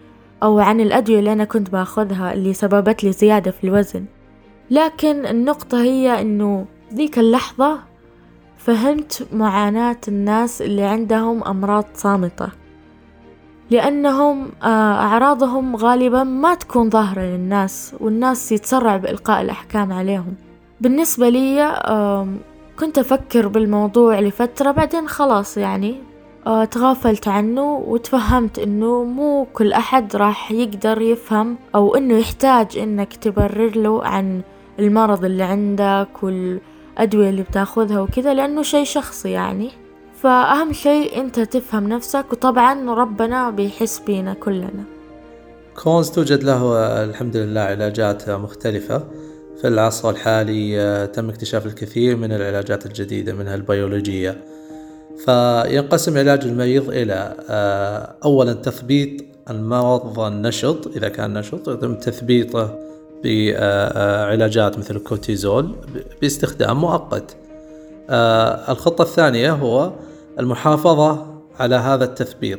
أو 0.43 0.59
عن 0.59 0.81
الأدوية 0.81 1.19
اللي 1.19 1.33
أنا 1.33 1.45
كنت 1.45 1.71
باخذها 1.71 2.33
اللي 2.33 2.53
سببت 2.53 3.05
لي 3.05 3.13
زيادة 3.13 3.51
في 3.51 3.65
الوزن. 3.65 4.05
لكن 4.71 5.27
النقطة 5.27 5.83
هي 5.83 6.21
إنه 6.21 6.67
ذيك 6.95 7.19
اللحظة 7.19 7.79
فهمت 8.59 9.29
معاناة 9.33 9.97
الناس 10.09 10.63
اللي 10.63 10.83
عندهم 10.83 11.45
أمراض 11.45 11.85
صامتة. 11.95 12.49
لأنهم 13.71 14.51
آه، 14.63 14.67
أعراضهم 14.95 15.77
غالبا 15.77 16.25
ما 16.25 16.55
تكون 16.55 16.91
ظاهرة 16.91 17.21
للناس 17.21 17.95
والناس 18.01 18.53
يتسرع 18.53 18.97
بإلقاء 18.97 19.41
الأحكام 19.43 19.93
عليهم. 19.93 20.35
بالنسبة 20.81 21.29
لي 21.29 21.75
كنت 22.79 22.99
أفكر 22.99 23.49
بالموضوع 23.49 24.21
لفترة 24.21 24.71
بعدين 24.71 25.09
خلاص 25.09 25.57
يعني 25.57 25.97
آه، 26.47 26.65
تغافلت 26.65 27.29
عنه 27.29 27.75
وتفهمت 27.87 28.59
إنه 28.59 29.05
مو 29.05 29.47
كل 29.53 29.73
أحد 29.73 30.17
راح 30.17 30.53
يقدر 30.53 31.01
يفهم 31.01 31.57
أو 31.75 31.97
إنه 31.97 32.15
يحتاج 32.19 32.79
إنك 32.79 33.17
تبرر 33.17 33.77
له 33.77 34.05
عن 34.05 34.41
المرض 34.79 35.25
اللي 35.25 35.43
عندك 35.43 36.09
والأدوية 36.23 37.31
اللي 37.31 37.43
بتاخذها 37.43 38.01
وكذا 38.01 38.35
لأنه 38.35 38.63
شي 38.63 38.85
شخصي 38.85 39.31
يعني. 39.31 39.71
فأهم 40.23 40.73
شيء 40.73 41.21
أنت 41.21 41.41
تفهم 41.41 41.89
نفسك 41.89 42.25
وطبعا 42.33 42.95
ربنا 42.95 43.51
بيحس 43.51 43.99
بينا 44.07 44.35
كلنا. 44.35 44.85
كونز 45.83 46.11
توجد 46.11 46.43
له 46.43 46.75
الحمد 47.05 47.37
لله 47.37 47.61
علاجات 47.61 48.31
مختلفة. 48.31 49.03
في 49.61 49.69
العصر 49.69 50.11
الحالي 50.11 50.81
آه، 50.81 51.05
تم 51.05 51.29
اكتشاف 51.29 51.67
الكثير 51.67 52.17
من 52.17 52.33
العلاجات 52.33 52.87
الجديدة 52.87 53.33
منها 53.33 53.55
البيولوجية. 53.55 54.45
فينقسم 55.25 56.19
علاج 56.19 56.45
المريض 56.45 56.91
إلى 56.91 57.37
آه، 57.51 58.15
أولا 58.25 58.53
تثبيت 58.53 59.35
المرض 59.51 60.21
النشط 60.21 60.87
إذا 60.97 61.09
كان 61.09 61.35
نشط 61.35 61.69
يتم 61.69 61.95
تثبيطه 61.95 62.79
بعلاجات 63.25 64.79
مثل 64.79 64.97
الكورتيزول 64.97 65.75
باستخدام 66.21 66.81
مؤقت. 66.81 67.37
آه 68.11 68.73
الخطة 68.73 69.03
الثانية 69.03 69.53
هو 69.53 69.93
المحافظة 70.39 71.27
على 71.61 71.75
هذا 71.75 72.05
التثبيط 72.05 72.59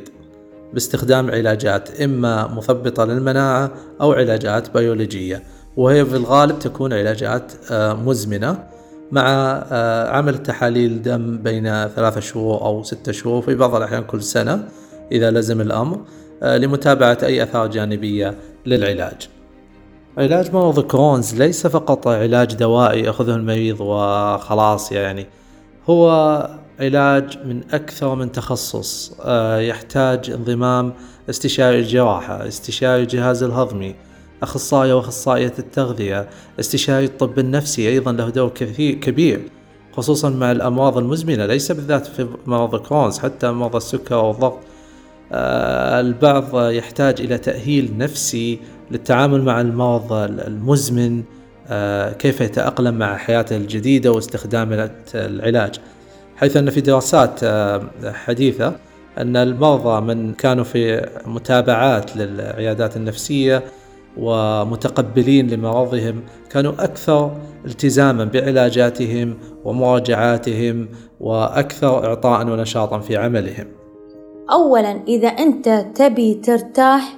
باستخدام 0.74 1.30
علاجات 1.30 2.00
إما 2.00 2.54
مثبطة 2.54 3.04
للمناعة 3.04 3.70
أو 4.00 4.12
علاجات 4.12 4.70
بيولوجية 4.70 5.42
وهي 5.76 6.04
في 6.04 6.16
الغالب 6.16 6.58
تكون 6.58 6.92
علاجات 6.92 7.52
آه 7.70 7.94
مزمنة 7.94 8.64
مع 9.12 9.24
آه 9.72 10.10
عمل 10.10 10.38
تحاليل 10.38 11.02
دم 11.02 11.38
بين 11.38 11.88
ثلاثة 11.88 12.20
شهور 12.20 12.62
أو 12.62 12.82
ستة 12.82 13.12
شهور 13.12 13.42
في 13.42 13.54
بعض 13.54 13.74
الأحيان 13.74 14.04
كل 14.04 14.22
سنة 14.22 14.68
إذا 15.12 15.30
لزم 15.30 15.60
الأمر 15.60 16.00
آه 16.42 16.56
لمتابعة 16.56 17.18
أي 17.22 17.42
آثار 17.42 17.66
جانبية 17.66 18.34
للعلاج. 18.66 19.28
علاج 20.18 20.54
مرض 20.54 20.80
كرونز 20.80 21.34
ليس 21.34 21.66
فقط 21.66 22.08
علاج 22.08 22.54
دوائي 22.54 23.02
يأخذه 23.02 23.34
المريض 23.34 23.80
وخلاص 23.80 24.92
يعني 24.92 25.26
هو 25.90 26.10
علاج 26.82 27.38
من 27.44 27.60
أكثر 27.72 28.14
من 28.14 28.32
تخصص 28.32 29.12
آه، 29.20 29.58
يحتاج 29.58 30.30
انضمام 30.30 30.92
استشاري 31.30 31.78
الجراحة 31.78 32.48
استشاري 32.48 33.02
الجهاز 33.02 33.42
الهضمي 33.42 33.94
أخصائي 34.42 34.92
وأخصائية 34.92 35.52
التغذية 35.58 36.28
استشاري 36.60 37.04
الطب 37.04 37.38
النفسي 37.38 37.88
أيضا 37.88 38.12
له 38.12 38.30
دور 38.30 38.48
كبير 38.78 39.40
خصوصا 39.92 40.30
مع 40.30 40.52
الأمراض 40.52 40.98
المزمنة 40.98 41.46
ليس 41.46 41.72
بالذات 41.72 42.06
في 42.06 42.28
مرض 42.46 42.76
كرونز 42.76 43.18
حتى 43.18 43.50
مرض 43.50 43.76
السكر 43.76 44.14
والضغط 44.14 44.58
آه، 45.32 46.00
البعض 46.00 46.70
يحتاج 46.70 47.20
إلى 47.20 47.38
تأهيل 47.38 47.98
نفسي 47.98 48.58
للتعامل 48.90 49.42
مع 49.42 49.60
المرض 49.60 50.12
المزمن 50.12 51.22
آه، 51.68 52.12
كيف 52.12 52.40
يتأقلم 52.40 52.94
مع 52.98 53.16
حياته 53.16 53.56
الجديدة 53.56 54.12
واستخدام 54.12 54.90
العلاج. 55.14 55.74
حيث 56.42 56.56
أن 56.56 56.70
في 56.70 56.80
دراسات 56.80 57.44
آه، 57.44 57.82
حديثة 58.04 58.76
أن 59.18 59.36
المرضى 59.36 60.00
من 60.00 60.32
كانوا 60.32 60.64
في 60.64 61.08
متابعات 61.26 62.16
للعيادات 62.16 62.96
النفسية 62.96 63.62
ومتقبلين 64.16 65.50
لمرضهم 65.50 66.22
كانوا 66.50 66.72
أكثر 66.78 67.36
التزاما 67.64 68.24
بعلاجاتهم 68.24 69.38
ومراجعاتهم 69.64 70.88
وأكثر 71.20 72.06
إعطاء 72.06 72.46
ونشاطا 72.46 72.98
في 72.98 73.16
عملهم. 73.16 73.66
أولا 74.52 75.00
إذا 75.08 75.28
أنت 75.28 75.86
تبي 75.94 76.34
ترتاح 76.34 77.16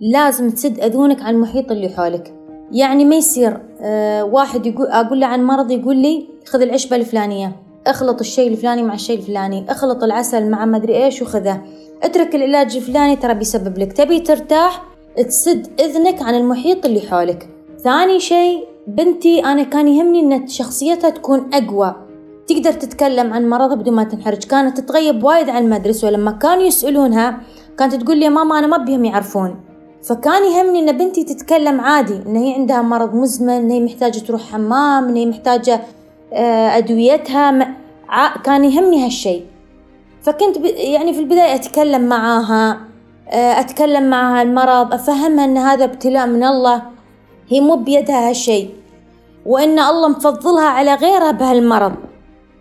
لازم 0.00 0.50
تسد 0.50 0.80
أذونك 0.80 1.22
عن 1.22 1.34
المحيط 1.34 1.70
اللي 1.70 1.88
حولك. 1.88 2.34
يعني 2.72 3.04
ما 3.04 3.16
يصير 3.16 3.56
آه 3.80 4.24
واحد 4.24 4.66
يقول 4.66 4.86
أقول 4.86 5.20
له 5.20 5.26
عن 5.26 5.44
مرض 5.44 5.70
يقول 5.70 5.96
لي 5.96 6.26
خذ 6.46 6.62
العشبة 6.62 6.96
الفلانية. 6.96 7.65
اخلط 7.86 8.20
الشيء 8.20 8.48
الفلاني 8.48 8.82
مع 8.82 8.94
الشيء 8.94 9.18
الفلاني 9.18 9.66
اخلط 9.68 10.04
العسل 10.04 10.50
مع 10.50 10.64
مدري 10.64 11.04
إيش 11.04 11.22
وخذه. 11.22 11.60
اترك 12.02 12.34
العلاج 12.34 12.76
الفلاني 12.76 13.16
ترى 13.16 13.34
بيسبب 13.34 13.78
لك. 13.78 13.92
تبي 13.92 14.20
ترتاح 14.20 14.82
تسد 15.28 15.80
إذنك 15.80 16.22
عن 16.22 16.34
المحيط 16.34 16.86
اللي 16.86 17.00
حولك. 17.00 17.48
ثاني 17.84 18.20
شيء 18.20 18.64
بنتي 18.86 19.44
أنا 19.44 19.62
كان 19.62 19.88
يهمني 19.88 20.20
إن 20.20 20.48
شخصيتها 20.48 21.10
تكون 21.10 21.50
أقوى. 21.54 21.94
تقدر 22.46 22.72
تتكلم 22.72 23.32
عن 23.32 23.48
مرضها 23.48 23.74
بدون 23.74 23.94
ما 23.94 24.04
تنحرج. 24.04 24.44
كانت 24.44 24.80
تتغيب 24.80 25.24
وايد 25.24 25.48
عن 25.48 25.64
المدرسة 25.64 26.08
ولما 26.08 26.30
كانوا 26.30 26.62
يسألونها 26.62 27.40
كانت 27.78 27.94
تقول 27.94 28.18
لي 28.18 28.28
ماما 28.28 28.58
أنا 28.58 28.66
ما 28.66 28.76
بيهم 28.76 29.04
يعرفون. 29.04 29.56
فكان 30.02 30.44
يهمني 30.52 30.90
إن 30.90 30.98
بنتي 30.98 31.24
تتكلم 31.24 31.80
عادي 31.80 32.14
إن 32.26 32.36
هي 32.36 32.54
عندها 32.54 32.82
مرض 32.82 33.14
مزمن 33.14 33.50
إن 33.50 33.70
هي 33.70 33.80
محتاجة 33.80 34.18
تروح 34.18 34.52
حمام 34.52 35.08
إن 35.08 35.16
هي 35.16 35.26
محتاجة 35.26 35.80
أدويتها 36.32 37.74
كان 38.44 38.64
يهمني 38.64 39.04
هالشيء. 39.04 39.44
فكنت 40.22 40.56
يعني 40.76 41.12
في 41.12 41.20
البداية 41.20 41.54
أتكلم 41.54 42.08
معاها 42.08 42.80
آه، 43.28 43.60
أتكلم 43.60 44.10
معها 44.10 44.42
المرض 44.42 44.94
أفهمها 44.94 45.44
أن 45.44 45.56
هذا 45.56 45.84
ابتلاء 45.84 46.26
من 46.26 46.44
الله. 46.44 46.82
هي 47.48 47.60
مو 47.60 47.76
بيدها 47.76 48.28
هالشيء. 48.28 48.70
وأن 49.46 49.78
الله 49.78 50.08
مفضلها 50.08 50.68
على 50.68 50.94
غيرها 50.94 51.30
بهالمرض. 51.30 51.94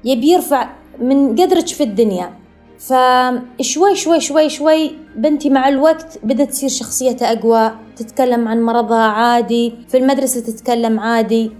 يبي 0.03 0.27
يرفع 0.27 0.69
من 1.01 1.35
قدرك 1.35 1.67
في 1.67 1.83
الدنيا. 1.83 2.33
فشوي 2.79 3.95
شوي 3.95 4.19
شوي 4.19 4.49
شوي 4.49 4.91
بنتي 5.15 5.49
مع 5.49 5.67
الوقت 5.67 6.19
بدأت 6.23 6.49
تصير 6.49 6.69
شخصيتها 6.69 7.33
أقوى 7.33 7.71
تتكلم 7.95 8.47
عن 8.47 8.61
مرضها 8.61 9.07
عادي 9.07 9.73
في 9.87 9.97
المدرسة 9.97 10.41
تتكلم 10.41 10.99
عادي. 10.99 11.51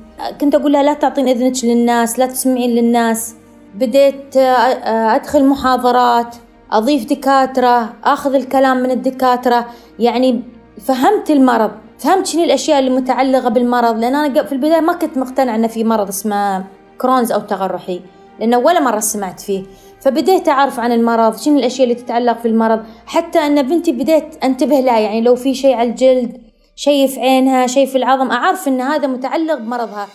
كنت 0.41 0.55
أقول 0.55 0.73
لها 0.73 0.83
لا 0.83 0.93
تعطين 0.93 1.27
إذنك 1.27 1.65
للناس 1.65 2.19
لا 2.19 2.25
تسمعين 2.25 2.69
للناس. 2.69 3.35
بديت 3.75 4.37
آه، 4.37 5.15
أدخل 5.15 5.45
محاضرات 5.45 6.35
أضيف 6.71 7.05
دكاترة 7.05 7.93
أخذ 8.03 8.35
الكلام 8.35 8.77
من 8.77 8.91
الدكاترة. 8.91 9.65
يعني 9.99 10.41
فهمت 10.85 11.31
المرض 11.31 11.71
فهمت 11.99 12.25
شنو 12.25 12.43
الأشياء 12.43 12.79
اللي 12.79 12.89
متعلقة 12.89 13.49
بالمرض. 13.49 13.99
لأن 13.99 14.15
أنا 14.15 14.43
في 14.43 14.51
البداية 14.51 14.81
ما 14.81 14.93
كنت 14.93 15.17
مقتنعة 15.17 15.55
أن 15.55 15.67
في 15.67 15.83
مرض 15.83 16.07
اسمه 16.07 16.63
Crohn's 17.01 17.31
أو 17.31 17.39
تقرحي 17.39 18.01
لأنه 18.39 18.57
ولا 18.57 18.79
مرة 18.79 18.99
سمعت 18.99 19.39
فيه. 19.39 19.63
فبديت 20.01 20.49
أعرف 20.49 20.79
عن 20.79 20.91
المرض 20.91 21.37
شنو 21.37 21.59
الأشياء 21.59 21.83
اللي 21.83 22.01
تتعلق 22.01 22.39
في 22.39 22.47
المرض. 22.47 22.79
حتى 23.05 23.39
أن 23.39 23.61
بنتي 23.61 23.91
بديت 23.91 24.43
أنتبه 24.43 24.79
لها 24.79 24.99
يعني 24.99 25.21
لو 25.21 25.35
في 25.35 25.53
شيء 25.53 25.75
على 25.75 25.89
الجلد 25.89 26.44
شيء 26.75 27.07
في 27.07 27.19
عينها 27.19 27.67
شيء 27.67 27.87
في 27.87 27.97
العظم. 27.97 28.31
أعرف 28.31 28.67
أن 28.67 28.81
هذا 28.81 29.07
متعلق 29.07 29.57
بمرضها. 29.57 30.07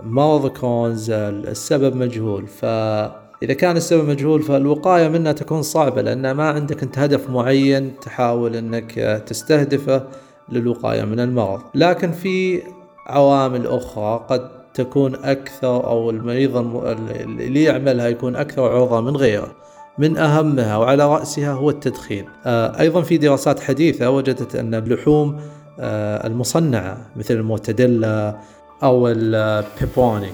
مرض 0.00 0.46
Crohn's 0.46 1.10
السبب 1.10 1.96
مجهول. 1.96 2.46
فإذا 2.46 3.54
كان 3.58 3.76
السبب 3.76 4.08
مجهول 4.08 4.42
فالوقاية 4.42 5.08
منه 5.08 5.32
تكون 5.32 5.62
صعبة 5.62 6.02
لأن 6.02 6.30
ما 6.30 6.48
عندك 6.48 6.82
أنت 6.82 6.98
هدف 6.98 7.30
معين 7.30 8.00
تحاول 8.00 8.56
أنك 8.56 8.92
تستهدفه 9.26 10.02
للوقاية 10.48 11.02
من 11.02 11.20
المرض. 11.20 11.60
لكن 11.74 12.12
في 12.12 12.62
عوامل 13.06 13.66
أخرى 13.66 14.26
قد 14.28 14.64
تكون 14.74 15.14
أكثر 15.14 15.86
أو 15.86 16.10
المريض 16.10 16.56
اللي 16.56 17.62
يعملها 17.62 18.08
يكون 18.08 18.36
أكثر 18.36 18.62
عرضة 18.62 19.00
من 19.00 19.16
غيره. 19.16 19.54
من 19.98 20.16
أهمها 20.16 20.76
وعلى 20.76 21.08
رأسها 21.08 21.52
هو 21.52 21.70
التدخين. 21.70 22.24
آه، 22.46 22.80
أيضا 22.80 23.02
في 23.02 23.18
دراسات 23.18 23.60
حديثة 23.60 24.10
وجدت 24.10 24.56
أن 24.56 24.74
اللحوم 24.74 25.40
آه، 25.80 26.26
المصنعة 26.26 26.98
مثل 27.16 27.34
المورتديلا 27.34 28.36
أو 28.82 29.08
ال 29.08 29.19
pepperoni. 29.19 30.30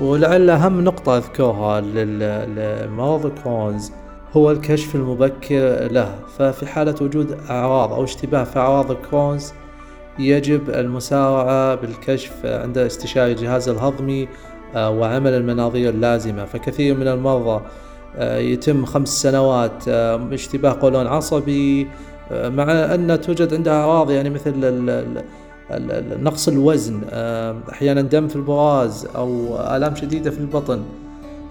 ولعل 0.00 0.50
أهم 0.50 0.80
نقطة 0.80 1.16
أذكرها 1.16 1.80
لمرض 1.80 3.32
Crohn's 3.44 3.92
هو 4.36 4.50
الكشف 4.50 4.94
المبكر 4.94 5.88
له. 5.92 6.14
ففي 6.38 6.66
حالة 6.66 6.94
وجود 7.00 7.38
أعراض 7.50 7.92
أو 7.92 8.04
اشتباه 8.04 8.44
في 8.44 8.58
أعراض 8.58 8.92
كرونز 8.92 9.52
يجب 10.18 10.70
المسارعة 10.70 11.74
بالكشف 11.74 12.32
عند 12.44 12.78
استشاري 12.78 13.32
الجهاز 13.32 13.68
الهضمي 13.68 14.28
آه، 14.74 14.90
وعمل 14.90 15.32
المناظير 15.32 15.90
اللازمة. 15.90 16.44
فكثير 16.44 16.96
من 16.96 17.08
المرضى 17.08 17.64
يتم 18.18 18.84
خمس 18.84 19.08
سنوات 19.08 19.88
آه، 19.88 20.28
اشتباه 20.32 20.76
قولون 20.82 21.06
عصبي 21.06 21.88
مع 22.30 22.72
أن 22.72 23.20
توجد 23.20 23.54
عندها 23.54 23.74
أعراض 23.74 24.10
يعني 24.10 24.30
مثل 24.30 24.52
نقص 26.22 26.48
الوزن 26.48 27.00
أحيانا 27.72 28.00
دم 28.00 28.28
في 28.28 28.36
البراز 28.36 29.06
أو 29.16 29.58
آلام 29.76 29.94
شديدة 29.94 30.30
في 30.30 30.38
البطن. 30.38 30.82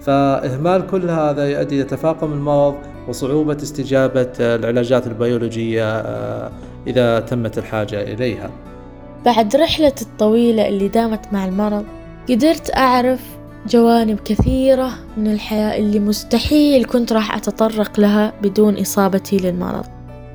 فإهمال 0.00 0.86
كل 0.86 1.10
هذا 1.10 1.48
يؤدي 1.48 1.74
إلى 1.74 1.84
تفاقم 1.84 2.32
المرض 2.32 2.74
وصعوبة 3.08 3.56
استجابة 3.56 4.32
العلاجات 4.40 5.06
البيولوجية 5.06 6.00
إذا 6.86 7.20
تمت 7.20 7.58
الحاجة 7.58 8.02
إليها. 8.02 8.50
بعد 9.24 9.56
رحلة 9.56 9.94
الطويلة 10.02 10.68
اللي 10.68 10.88
دامت 10.88 11.32
مع 11.32 11.44
المرض 11.44 11.84
قدرت 12.30 12.76
أعرف 12.76 13.20
جوانب 13.66 14.20
كثيرة 14.20 14.90
من 15.16 15.32
الحياة 15.32 15.78
اللي 15.78 16.00
مستحيل 16.00 16.84
كنت 16.84 17.12
راح 17.12 17.36
أتطرق 17.36 18.00
لها 18.00 18.32
بدون 18.42 18.78
إصابتي 18.78 19.36
للمرض. 19.36 19.84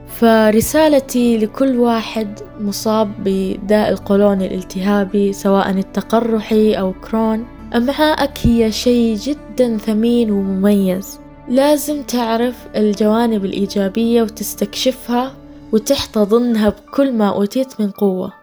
فرسالتي 0.07 1.37
لكل 1.37 1.79
واحد 1.79 2.39
مصاب 2.59 3.11
بداء 3.25 3.89
القولون 3.89 4.41
الالتهابي 4.41 5.33
سواء 5.33 5.69
التقرحي 5.69 6.73
أو 6.73 6.93
كرون 6.93 7.45
أمعائك 7.75 8.31
هي 8.43 8.71
شيء 8.71 9.15
جدا 9.17 9.77
ثمين 9.77 10.31
ومميز. 10.31 11.19
لازم 11.49 12.03
تعرف 12.03 12.67
الجوانب 12.75 13.45
الإيجابية 13.45 14.21
وتستكشفها 14.21 15.31
وتحتضنها 15.71 16.69
بكل 16.69 17.13
ما 17.13 17.29
أوتيت 17.29 17.81
من 17.81 17.91
قوة 17.91 18.33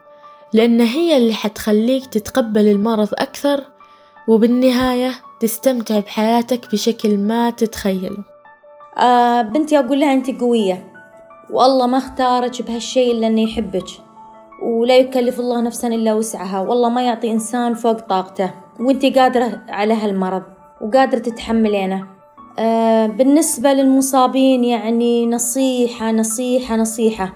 لأن 0.52 0.80
هي 0.80 1.16
اللي 1.16 1.34
حتخليك 1.34 2.06
تتقبل 2.06 2.68
المرض 2.68 3.08
أكثر 3.12 3.64
وبالنهاية 4.28 5.12
تستمتع 5.40 5.98
بحياتك 5.98 6.72
بشكل 6.72 7.18
ما 7.18 7.50
تتخيله. 7.50 8.18
آه 8.98 9.42
بنتي 9.42 9.78
أقول 9.78 10.00
لها 10.00 10.12
أنت 10.12 10.40
قوية. 10.40 10.92
والله 11.50 11.86
ما 11.86 11.98
اختارك 11.98 12.62
بهالشيء 12.62 13.12
إلا 13.12 13.26
إنه 13.26 13.40
يحبك. 13.40 13.86
ولا 14.62 14.96
يكلف 14.96 15.40
الله 15.40 15.60
نفسا 15.60 15.88
إلا 15.88 16.14
وسعها. 16.14 16.60
والله 16.60 16.88
ما 16.88 17.02
يعطي 17.02 17.30
إنسان 17.30 17.74
فوق 17.74 18.00
طاقته. 18.00 18.50
وأنتي 18.80 19.10
قادرة 19.10 19.60
على 19.68 19.94
هالمرض 19.94 20.42
وقادرة 20.80 21.18
تتحملينه. 21.18 22.06
آه 22.58 23.06
بالنسبة 23.06 23.72
للمصابين 23.72 24.64
يعني 24.64 25.26
نصيحة 25.26 26.12
نصيحة 26.12 26.76
نصيحة. 26.76 27.32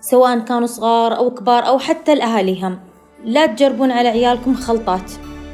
سواء 0.00 0.38
كانوا 0.38 0.66
صغار 0.66 1.16
أو 1.16 1.30
كبار 1.30 1.66
أو 1.66 1.78
حتى 1.78 2.14
لأهاليهم 2.14 2.78
لا 3.24 3.46
تجربون 3.46 3.90
على 3.90 4.08
عيالكم 4.08 4.54
خلطات. 4.54 5.12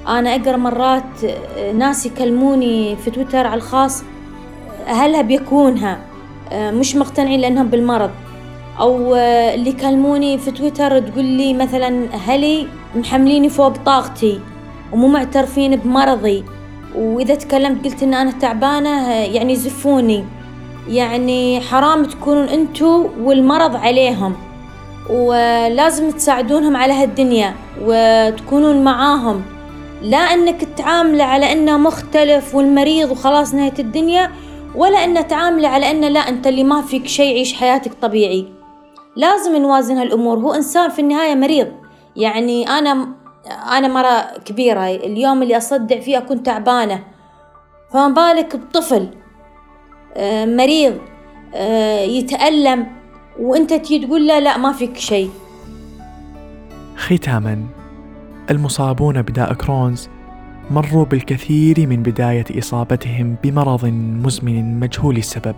أنا 0.08 0.34
أقرأ 0.34 0.56
مرات 0.56 1.24
آه، 1.24 1.72
ناس 1.72 2.06
يكلموني 2.06 2.96
في 2.96 3.10
تويتر 3.10 3.46
على 3.46 3.54
الخاص 3.54 4.02
أهلها 4.86 5.22
بيكونها 5.22 5.98
آه، 6.52 6.70
مش 6.70 6.96
مقتنعين 6.96 7.40
لأنهم 7.40 7.66
بالمرض. 7.66 8.10
أو 8.80 9.14
آه، 9.14 9.54
اللي 9.54 9.70
يكلموني 9.70 10.38
في 10.38 10.50
تويتر 10.50 10.98
تقول 10.98 11.24
لي 11.24 11.54
مثلا 11.54 12.14
أهلي 12.14 12.66
محمليني 12.96 13.48
فوق 13.48 13.76
طاقتي 13.76 14.40
ومو 14.92 15.08
معترفين 15.08 15.76
بمرضي. 15.76 16.44
وإذا 16.94 17.34
تكلمت 17.34 17.84
قلت 17.84 18.02
إن 18.02 18.14
أنا 18.14 18.30
تعبانة 18.30 19.12
يعني 19.12 19.52
يزفوني. 19.52 20.24
يعني 20.88 21.60
حرام 21.60 22.04
تكونون 22.04 22.48
أنتوا 22.48 23.08
والمرض 23.20 23.76
عليهم. 23.76 24.34
ولازم 25.10 26.10
تساعدونهم 26.10 26.76
على 26.76 26.92
هالدنيا 26.92 27.54
وتكونون 27.82 28.84
معاهم. 28.84 29.42
لا 30.02 30.18
أنك 30.18 30.64
تعامله 30.64 31.24
على 31.24 31.52
أنه 31.52 31.76
مختلف 31.76 32.54
والمريض 32.54 33.10
وخلاص 33.10 33.54
نهاية 33.54 33.78
الدنيا 33.78 34.30
ولا 34.74 35.04
انه 35.04 35.20
تعامله 35.20 35.68
على 35.68 35.90
أنه 35.90 36.08
لا 36.08 36.20
أنت 36.20 36.46
اللي 36.46 36.64
ما 36.64 36.82
فيك 36.82 37.06
شيء 37.06 37.34
عيش 37.34 37.54
حياتك 37.54 37.92
طبيعي. 37.94 38.46
لازم 39.16 39.56
نوازن 39.56 39.96
هالأمور. 39.96 40.38
هو 40.38 40.54
إنسان 40.54 40.90
في 40.90 40.98
النهاية 40.98 41.34
مريض. 41.34 41.68
يعني 42.16 42.68
أنا 42.68 43.08
أنا 43.72 43.88
مرة 43.88 44.38
كبيرة 44.44 44.86
اليوم 44.86 45.42
اللي 45.42 45.56
أصدع 45.56 46.00
فيه 46.00 46.18
اكون 46.18 46.42
تعبانة. 46.42 47.04
فما 47.90 48.08
بالك 48.08 48.56
بطفل 48.56 49.08
آه، 50.16 50.44
مريض 50.44 50.98
آه، 51.54 52.00
يتألم 52.00 52.86
وأنت 53.40 53.72
تجي 53.74 54.06
تقول 54.06 54.26
له 54.26 54.38
لا 54.38 54.58
ما 54.58 54.72
فيك 54.72 54.96
شيء. 54.98 55.30
ختاما. 56.96 57.81
المصابون 58.52 59.22
بداء 59.22 59.54
كرونز 59.54 60.08
مروا 60.70 61.04
بالكثير 61.04 61.86
من 61.86 62.02
بداية 62.02 62.44
إصابتهم 62.58 63.36
بمرض 63.42 63.84
مزمن 64.24 64.80
مجهول 64.80 65.16
السبب 65.16 65.54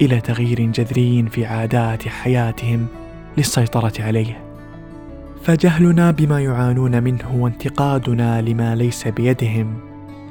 إلى 0.00 0.20
تغيير 0.20 0.60
جذري 0.60 1.28
في 1.30 1.46
عادات 1.46 2.08
حياتهم 2.08 2.86
للسيطرة 3.38 3.92
عليه. 4.00 4.44
فجهلنا 5.42 6.10
بما 6.10 6.40
يعانون 6.40 7.02
منه 7.02 7.34
وانتقادنا 7.34 8.42
لما 8.42 8.74
ليس 8.74 9.08
بيدهم 9.08 9.78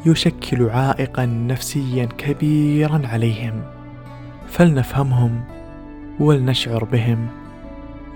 يشكل 0.05 0.69
عائقا 0.69 1.25
نفسيا 1.25 2.05
كبيرا 2.05 3.01
عليهم. 3.07 3.61
فلنفهمهم 4.47 5.43
ولنشعر 6.19 6.83
بهم 6.83 7.27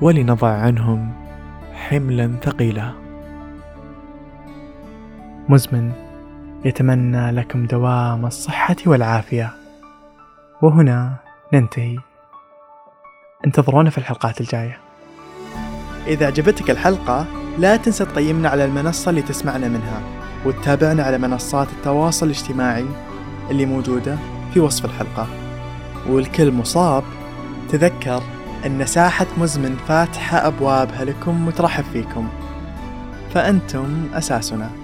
ولنضع 0.01 0.49
عنهم 0.49 1.11
حملا 1.73 2.31
ثقيلا. 2.41 3.02
مزمن 5.53 5.91
يتمنى 6.65 7.31
لكم 7.31 7.65
دوام 7.65 8.25
الصحة 8.25 8.75
والعافية. 8.85 9.53
وهنا 10.61 11.15
ننتهي. 11.53 11.97
انتظرونا 13.45 13.89
في 13.89 13.97
الحلقات 13.97 14.41
الجاية. 14.41 14.77
إذا 16.07 16.27
عجبتك 16.27 16.69
الحلقة 16.69 17.25
لا 17.59 17.75
تنسى 17.75 18.05
تقيمنا 18.05 18.49
على 18.49 18.65
المنصة 18.65 19.09
اللي 19.09 19.21
تسمعنا 19.21 19.67
منها 19.67 20.01
وتتابعنا 20.45 21.03
على 21.03 21.17
منصات 21.17 21.67
التواصل 21.69 22.25
الاجتماعي 22.25 22.85
اللي 23.49 23.65
موجودة 23.65 24.17
في 24.53 24.59
وصف 24.59 24.85
الحلقة. 24.85 25.27
والكل 26.09 26.51
مصاب 26.51 27.03
تذكر 27.69 28.23
أن 28.65 28.85
ساحة 28.85 29.27
مزمن 29.37 29.75
فاتحة 29.87 30.47
أبوابها 30.47 31.05
لكم 31.05 31.47
وترحب 31.47 31.83
فيكم. 31.83 32.29
فأنتم 33.33 34.09
أساسنا. 34.13 34.82